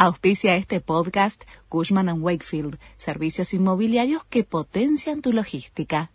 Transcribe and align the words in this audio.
Auspicia 0.00 0.54
este 0.54 0.80
podcast 0.80 1.42
Cushman⁇ 1.68 2.06
Wakefield, 2.22 2.78
servicios 2.96 3.52
inmobiliarios 3.52 4.22
que 4.30 4.44
potencian 4.44 5.22
tu 5.22 5.32
logística. 5.32 6.12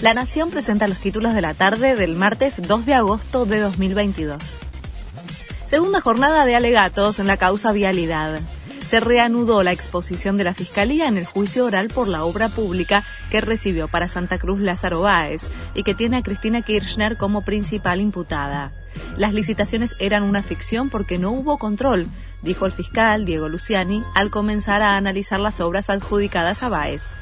La 0.00 0.14
Nación 0.14 0.50
presenta 0.50 0.88
los 0.88 1.00
títulos 1.00 1.34
de 1.34 1.42
la 1.42 1.52
tarde 1.52 1.96
del 1.96 2.16
martes 2.16 2.66
2 2.66 2.86
de 2.86 2.94
agosto 2.94 3.44
de 3.44 3.58
2022. 3.58 4.58
Segunda 5.66 6.00
jornada 6.00 6.46
de 6.46 6.56
alegatos 6.56 7.18
en 7.18 7.26
la 7.26 7.36
causa 7.36 7.72
vialidad 7.72 8.40
se 8.84 9.00
reanudó 9.00 9.62
la 9.62 9.72
exposición 9.72 10.36
de 10.36 10.44
la 10.44 10.54
Fiscalía 10.54 11.08
en 11.08 11.16
el 11.16 11.24
juicio 11.24 11.64
oral 11.64 11.88
por 11.88 12.06
la 12.06 12.24
obra 12.24 12.48
pública 12.48 13.04
que 13.30 13.40
recibió 13.40 13.88
para 13.88 14.08
Santa 14.08 14.38
Cruz 14.38 14.60
Lázaro 14.60 15.00
Báez 15.00 15.50
y 15.74 15.82
que 15.82 15.94
tiene 15.94 16.18
a 16.18 16.22
Cristina 16.22 16.62
Kirchner 16.62 17.16
como 17.16 17.42
principal 17.42 18.00
imputada. 18.00 18.72
Las 19.16 19.32
licitaciones 19.32 19.96
eran 19.98 20.22
una 20.22 20.42
ficción 20.42 20.90
porque 20.90 21.18
no 21.18 21.30
hubo 21.30 21.58
control, 21.58 22.06
dijo 22.42 22.66
el 22.66 22.72
fiscal 22.72 23.24
Diego 23.24 23.48
Luciani 23.48 24.02
al 24.14 24.30
comenzar 24.30 24.82
a 24.82 24.96
analizar 24.96 25.40
las 25.40 25.60
obras 25.60 25.90
adjudicadas 25.90 26.62
a 26.62 26.68
Báez 26.68 27.16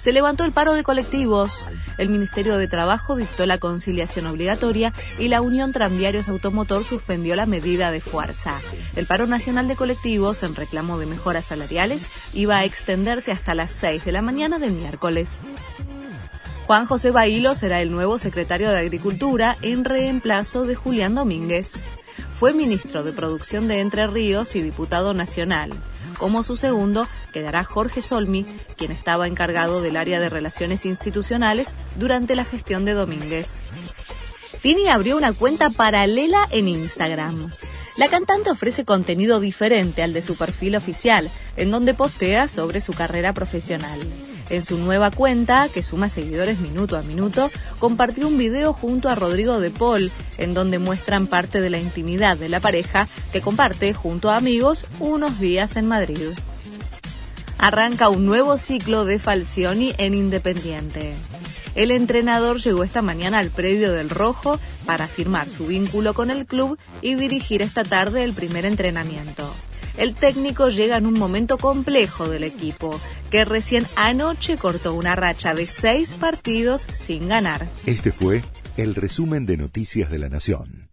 se 0.00 0.12
levantó 0.12 0.44
el 0.44 0.52
paro 0.52 0.72
de 0.72 0.82
colectivos. 0.82 1.60
El 1.98 2.08
Ministerio 2.08 2.56
de 2.56 2.68
Trabajo 2.68 3.16
dictó 3.16 3.44
la 3.44 3.58
conciliación 3.58 4.26
obligatoria 4.26 4.94
y 5.18 5.28
la 5.28 5.42
Unión 5.42 5.72
Tranviarios 5.72 6.28
Automotor 6.28 6.84
suspendió 6.84 7.36
la 7.36 7.44
medida 7.44 7.90
de 7.90 8.00
fuerza. 8.00 8.58
El 8.96 9.06
paro 9.06 9.26
nacional 9.26 9.68
de 9.68 9.76
colectivos 9.76 10.42
en 10.42 10.54
reclamo 10.54 10.98
de 10.98 11.06
mejoras 11.06 11.44
salariales 11.44 12.08
iba 12.32 12.56
a 12.56 12.64
extenderse 12.64 13.30
hasta 13.30 13.54
las 13.54 13.72
6 13.72 14.04
de 14.06 14.12
la 14.12 14.22
mañana 14.22 14.58
del 14.58 14.72
miércoles. 14.72 15.42
Juan 16.66 16.86
José 16.86 17.10
Bailo 17.10 17.54
será 17.54 17.82
el 17.82 17.90
nuevo 17.90 18.18
secretario 18.18 18.70
de 18.70 18.78
Agricultura 18.78 19.56
en 19.60 19.84
reemplazo 19.84 20.64
de 20.64 20.76
Julián 20.76 21.14
Domínguez. 21.14 21.78
Fue 22.38 22.54
ministro 22.54 23.02
de 23.02 23.12
Producción 23.12 23.68
de 23.68 23.80
Entre 23.80 24.06
Ríos 24.06 24.56
y 24.56 24.62
diputado 24.62 25.12
nacional. 25.12 25.72
Como 26.20 26.42
su 26.42 26.58
segundo 26.58 27.08
quedará 27.32 27.64
Jorge 27.64 28.02
Solmi, 28.02 28.44
quien 28.76 28.92
estaba 28.92 29.26
encargado 29.26 29.80
del 29.80 29.96
área 29.96 30.20
de 30.20 30.28
relaciones 30.28 30.84
institucionales 30.84 31.72
durante 31.96 32.36
la 32.36 32.44
gestión 32.44 32.84
de 32.84 32.92
Domínguez. 32.92 33.60
Tini 34.60 34.88
abrió 34.88 35.16
una 35.16 35.32
cuenta 35.32 35.70
paralela 35.70 36.46
en 36.50 36.68
Instagram. 36.68 37.50
La 37.96 38.08
cantante 38.08 38.50
ofrece 38.50 38.84
contenido 38.84 39.40
diferente 39.40 40.02
al 40.02 40.12
de 40.12 40.20
su 40.20 40.36
perfil 40.36 40.76
oficial, 40.76 41.30
en 41.56 41.70
donde 41.70 41.94
postea 41.94 42.48
sobre 42.48 42.82
su 42.82 42.92
carrera 42.92 43.32
profesional. 43.32 43.98
En 44.50 44.64
su 44.64 44.78
nueva 44.78 45.12
cuenta, 45.12 45.68
que 45.72 45.84
suma 45.84 46.08
seguidores 46.08 46.58
minuto 46.58 46.96
a 46.96 47.02
minuto, 47.02 47.50
compartió 47.78 48.26
un 48.26 48.36
video 48.36 48.72
junto 48.72 49.08
a 49.08 49.14
Rodrigo 49.14 49.60
de 49.60 49.70
Paul, 49.70 50.10
en 50.38 50.54
donde 50.54 50.80
muestran 50.80 51.28
parte 51.28 51.60
de 51.60 51.70
la 51.70 51.78
intimidad 51.78 52.36
de 52.36 52.48
la 52.48 52.58
pareja 52.58 53.06
que 53.32 53.40
comparte 53.40 53.94
junto 53.94 54.28
a 54.28 54.36
amigos 54.36 54.86
unos 54.98 55.38
días 55.38 55.76
en 55.76 55.86
Madrid. 55.86 56.20
Arranca 57.58 58.08
un 58.08 58.26
nuevo 58.26 58.58
ciclo 58.58 59.04
de 59.04 59.20
Falcioni 59.20 59.94
en 59.98 60.14
Independiente. 60.14 61.14
El 61.76 61.92
entrenador 61.92 62.58
llegó 62.60 62.82
esta 62.82 63.02
mañana 63.02 63.38
al 63.38 63.50
predio 63.50 63.92
del 63.92 64.10
Rojo 64.10 64.58
para 64.84 65.06
firmar 65.06 65.48
su 65.48 65.68
vínculo 65.68 66.12
con 66.12 66.30
el 66.30 66.44
club 66.44 66.76
y 67.00 67.14
dirigir 67.14 67.62
esta 67.62 67.84
tarde 67.84 68.24
el 68.24 68.32
primer 68.32 68.66
entrenamiento 68.66 69.49
el 70.00 70.14
técnico 70.14 70.68
llega 70.70 70.96
en 70.96 71.04
un 71.04 71.18
momento 71.18 71.58
complejo 71.58 72.26
del 72.26 72.42
equipo, 72.42 72.98
que 73.30 73.44
recién 73.44 73.84
anoche 73.96 74.56
cortó 74.56 74.94
una 74.94 75.14
racha 75.14 75.52
de 75.54 75.66
seis 75.66 76.14
partidos 76.14 76.80
sin 76.80 77.28
ganar. 77.28 77.68
Este 77.84 78.10
fue 78.10 78.42
el 78.78 78.94
resumen 78.94 79.44
de 79.44 79.58
Noticias 79.58 80.10
de 80.10 80.18
la 80.18 80.30
Nación. 80.30 80.89